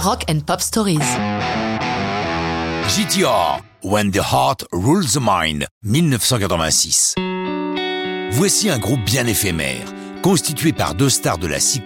[0.00, 1.00] Rock and Pop Stories.
[2.86, 7.16] GTR, When the Heart Rules the Mind, 1986.
[8.30, 9.92] Voici un groupe bien éphémère,
[10.22, 11.82] constitué par deux stars de la six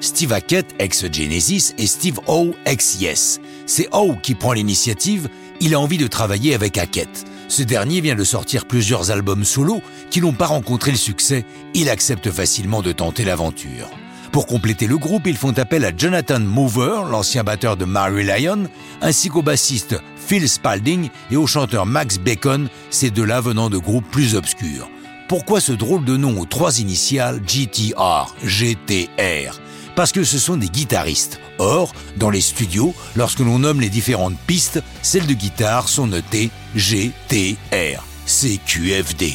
[0.00, 3.40] Steve Hackett, ex-Genesis, et Steve Howe, ex-Yes.
[3.66, 5.28] C'est Howe qui prend l'initiative,
[5.60, 7.24] il a envie de travailler avec Hackett.
[7.48, 11.44] Ce dernier vient de sortir plusieurs albums solo qui n'ont pas rencontré le succès,
[11.74, 13.90] il accepte facilement de tenter l'aventure.
[14.32, 18.68] Pour compléter le groupe, ils font appel à Jonathan Mover, l'ancien batteur de Mary Lyon,
[19.00, 24.08] ainsi qu'au bassiste Phil Spalding et au chanteur Max Bacon, ces deux-là venant de groupes
[24.10, 24.88] plus obscurs.
[25.28, 29.60] Pourquoi ce drôle de nom aux trois initiales GTR, GTR
[29.96, 31.40] Parce que ce sont des guitaristes.
[31.58, 36.50] Or, dans les studios, lorsque l'on nomme les différentes pistes, celles de guitare sont notées
[36.76, 39.34] GTR, CQFD.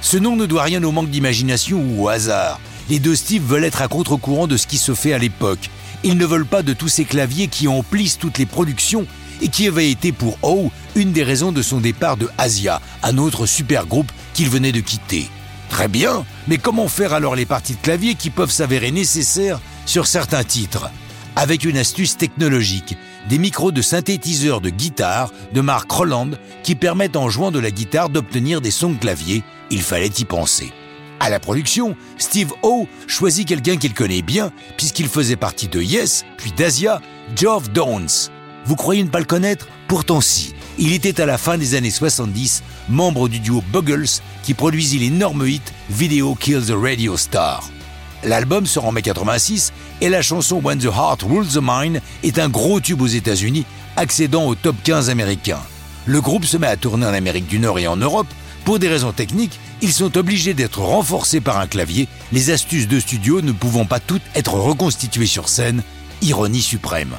[0.00, 2.60] Ce nom ne doit rien au manque d'imagination ou au hasard.
[2.90, 5.70] Les deux Steve veulent être à contre-courant de ce qui se fait à l'époque.
[6.04, 9.06] Ils ne veulent pas de tous ces claviers qui emplissent toutes les productions
[9.40, 13.18] et qui avait été pour O une des raisons de son départ de Asia, un
[13.18, 15.28] autre super groupe qu'il venait de quitter.
[15.68, 20.06] Très bien, mais comment faire alors les parties de clavier qui peuvent s'avérer nécessaires sur
[20.06, 20.90] certains titres?
[21.34, 22.96] Avec une astuce technologique,
[23.30, 26.30] des micros de synthétiseurs de guitare de marque Roland
[26.62, 30.24] qui permettent en jouant de la guitare d'obtenir des sons de clavier, il fallait y
[30.24, 30.72] penser.
[31.24, 36.24] À la production, Steve O choisit quelqu'un qu'il connaît bien, puisqu'il faisait partie de Yes,
[36.36, 37.00] puis d'Asia,
[37.36, 38.28] Geoff Downs.
[38.64, 39.68] Vous croyez ne pas le connaître?
[39.86, 40.52] Pourtant si.
[40.78, 45.46] Il était à la fin des années 70 membre du duo Buggles qui produisit l'énorme
[45.46, 47.70] hit Video Kills the Radio Star.
[48.24, 52.40] L'album sort en mai 86 et la chanson When the Heart Rules the Mind est
[52.40, 55.60] un gros tube aux États-Unis, accédant au top 15 américain.
[56.04, 58.26] Le groupe se met à tourner en Amérique du Nord et en Europe.
[58.64, 63.00] Pour des raisons techniques, ils sont obligés d'être renforcés par un clavier, les astuces de
[63.00, 65.82] studio ne pouvant pas toutes être reconstituées sur scène.
[66.22, 67.16] Ironie suprême.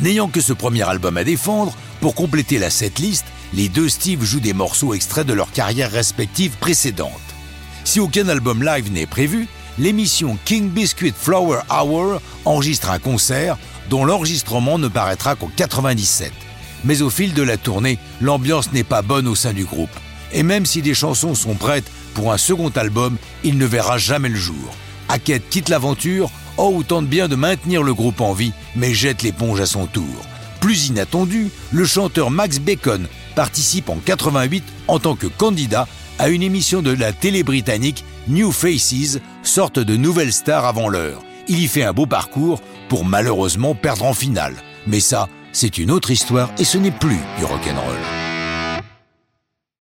[0.00, 4.40] N'ayant que ce premier album à défendre, pour compléter la setlist, les deux Steve jouent
[4.40, 7.10] des morceaux extraits de leurs carrières respectives précédentes.
[7.84, 9.48] Si aucun album live n'est prévu,
[9.78, 13.56] l'émission King Biscuit Flower Hour enregistre un concert
[13.88, 16.30] dont l'enregistrement ne paraîtra qu'en 97.
[16.84, 19.88] Mais au fil de la tournée, l'ambiance n'est pas bonne au sein du groupe.
[20.34, 24.28] Et même si des chansons sont prêtes pour un second album, il ne verra jamais
[24.28, 24.76] le jour.
[25.08, 29.60] Hackett quitte l'aventure, Oh tente bien de maintenir le groupe en vie, mais jette l'éponge
[29.60, 30.26] à son tour.
[30.60, 36.42] Plus inattendu, le chanteur Max Bacon participe en 88 en tant que candidat à une
[36.42, 41.22] émission de la télé britannique New Faces, sorte de nouvelle star avant l'heure.
[41.48, 44.54] Il y fait un beau parcours pour malheureusement perdre en finale.
[44.86, 48.13] Mais ça, c'est une autre histoire et ce n'est plus du rock'n'roll.